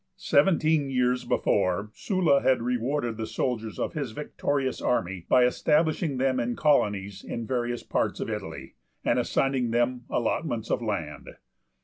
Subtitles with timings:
[0.17, 6.39] Seventeen years before, Sulla had rewarded the soldiers of his victorious army by establishing them
[6.39, 8.73] in colonies in various parts of Italy,
[9.05, 11.29] and assigning them allotments of land.